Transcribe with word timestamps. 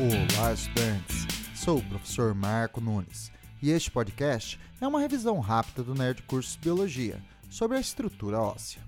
Olá, 0.00 0.52
estudantes! 0.52 1.26
Sou 1.56 1.78
o 1.78 1.82
professor 1.82 2.32
Marco 2.32 2.80
Nunes 2.80 3.32
e 3.60 3.72
este 3.72 3.90
podcast 3.90 4.56
é 4.80 4.86
uma 4.86 5.00
revisão 5.00 5.40
rápida 5.40 5.82
do 5.82 5.92
Nerd 5.92 6.22
Cursos 6.22 6.54
Biologia 6.54 7.20
sobre 7.50 7.76
a 7.76 7.80
estrutura 7.80 8.38
óssea. 8.38 8.80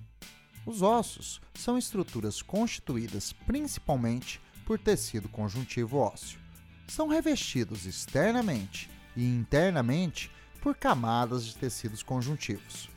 Os 0.64 0.82
ossos 0.82 1.40
são 1.52 1.76
estruturas 1.76 2.42
constituídas 2.42 3.32
principalmente 3.32 4.40
por 4.64 4.78
tecido 4.78 5.28
conjuntivo 5.28 5.98
ósseo. 5.98 6.38
São 6.86 7.08
revestidos 7.08 7.86
externamente 7.86 8.88
e 9.16 9.24
internamente 9.24 10.30
por 10.62 10.76
camadas 10.76 11.44
de 11.44 11.56
tecidos 11.56 12.04
conjuntivos. 12.04 12.88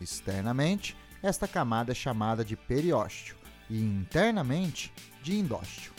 Externamente, 0.00 0.96
esta 1.20 1.48
camada 1.48 1.90
é 1.90 1.96
chamada 1.96 2.44
de 2.44 2.54
periósteo 2.54 3.34
e 3.68 3.80
internamente 3.80 4.92
de 5.20 5.36
endósteo. 5.36 5.92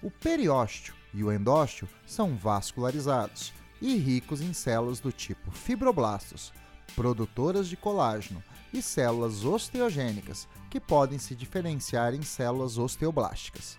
O 0.00 0.08
periósteo 0.08 0.99
e 1.12 1.24
o 1.24 1.32
endósteo 1.32 1.88
são 2.06 2.36
vascularizados 2.36 3.52
e 3.80 3.96
ricos 3.96 4.40
em 4.40 4.52
células 4.52 5.00
do 5.00 5.10
tipo 5.10 5.50
fibroblastos, 5.50 6.52
produtoras 6.94 7.68
de 7.68 7.76
colágeno, 7.76 8.42
e 8.72 8.80
células 8.80 9.44
osteogênicas, 9.44 10.48
que 10.68 10.80
podem 10.80 11.18
se 11.18 11.34
diferenciar 11.34 12.14
em 12.14 12.22
células 12.22 12.78
osteoblásticas. 12.78 13.78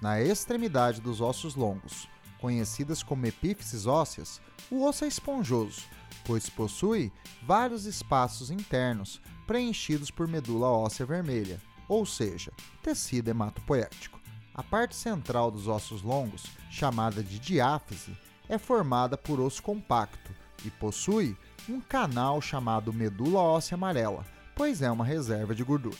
Na 0.00 0.20
extremidade 0.20 1.00
dos 1.00 1.20
ossos 1.20 1.54
longos, 1.54 2.08
conhecidas 2.40 3.02
como 3.02 3.26
epífises 3.26 3.86
ósseas, 3.86 4.40
o 4.70 4.84
osso 4.84 5.04
é 5.04 5.08
esponjoso, 5.08 5.82
pois 6.24 6.48
possui 6.48 7.12
vários 7.42 7.84
espaços 7.84 8.50
internos 8.50 9.20
preenchidos 9.46 10.10
por 10.10 10.26
medula 10.26 10.68
óssea 10.68 11.04
vermelha, 11.04 11.60
ou 11.88 12.06
seja, 12.06 12.52
tecido 12.82 13.28
hematopoético. 13.28 14.19
A 14.60 14.62
parte 14.62 14.94
central 14.94 15.50
dos 15.50 15.66
ossos 15.66 16.02
longos, 16.02 16.44
chamada 16.70 17.22
de 17.22 17.38
diáfise, 17.38 18.14
é 18.46 18.58
formada 18.58 19.16
por 19.16 19.40
osso 19.40 19.62
compacto 19.62 20.34
e 20.62 20.70
possui 20.70 21.34
um 21.66 21.80
canal 21.80 22.42
chamado 22.42 22.92
medula 22.92 23.40
óssea 23.40 23.74
amarela, 23.74 24.22
pois 24.54 24.82
é 24.82 24.90
uma 24.90 25.02
reserva 25.02 25.54
de 25.54 25.64
gordura. 25.64 25.96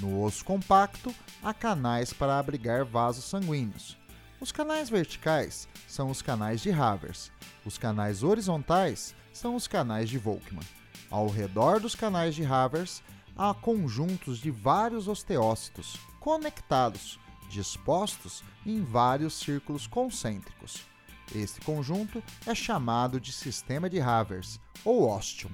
No 0.00 0.24
osso 0.24 0.44
compacto, 0.44 1.14
há 1.40 1.54
canais 1.54 2.12
para 2.12 2.36
abrigar 2.36 2.84
vasos 2.84 3.26
sanguíneos. 3.26 3.96
Os 4.40 4.50
canais 4.50 4.90
verticais 4.90 5.68
são 5.86 6.10
os 6.10 6.20
canais 6.20 6.60
de 6.60 6.72
Havers. 6.72 7.30
Os 7.64 7.78
canais 7.78 8.24
horizontais 8.24 9.14
são 9.32 9.54
os 9.54 9.68
canais 9.68 10.10
de 10.10 10.18
Volkmann. 10.18 10.66
Ao 11.08 11.28
redor 11.28 11.78
dos 11.78 11.94
canais 11.94 12.34
de 12.34 12.44
Havers, 12.44 13.04
há 13.36 13.54
conjuntos 13.54 14.40
de 14.40 14.50
vários 14.50 15.06
osteócitos 15.06 15.96
conectados, 16.18 17.20
dispostos 17.50 18.42
em 18.64 18.82
vários 18.82 19.34
círculos 19.34 19.86
concêntricos. 19.86 20.86
Este 21.34 21.60
conjunto 21.60 22.22
é 22.46 22.54
chamado 22.54 23.20
de 23.20 23.32
sistema 23.32 23.88
de 23.88 24.00
Havers 24.00 24.60
ou 24.84 25.08
ostium. 25.08 25.50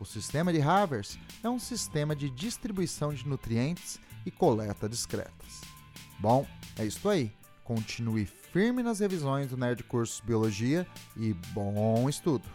O 0.00 0.04
sistema 0.04 0.52
de 0.52 0.60
Havers 0.60 1.18
é 1.42 1.48
um 1.48 1.58
sistema 1.58 2.14
de 2.14 2.30
distribuição 2.30 3.12
de 3.12 3.26
nutrientes 3.26 4.00
e 4.24 4.30
coleta 4.30 4.88
discretas. 4.88 5.60
Bom, 6.18 6.46
é 6.76 6.84
isso 6.84 7.08
aí. 7.08 7.32
Continue 7.64 8.26
firme 8.26 8.82
nas 8.82 9.00
revisões 9.00 9.48
do 9.48 9.56
Nerd 9.56 9.82
Cursos 9.84 10.20
Biologia 10.20 10.86
e 11.16 11.32
bom 11.52 12.08
estudo! 12.08 12.48